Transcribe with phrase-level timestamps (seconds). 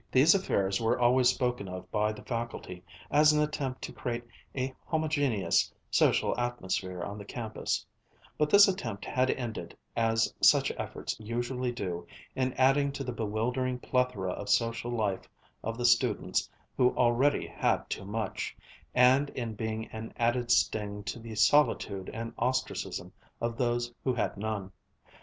[0.11, 4.23] These affairs were always spoken of by the faculty as an attempt to create
[4.55, 7.85] a homogeneous social atmosphere on the campus;
[8.35, 13.77] but this attempt had ended, as such efforts usually do, in adding to the bewildering
[13.77, 15.29] plethora of social life
[15.63, 18.57] of those students who already had too much,
[18.95, 24.35] and in being an added sting to the solitude and ostracism of those who had
[24.35, 24.71] none.